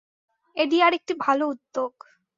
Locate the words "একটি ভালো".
0.93-1.43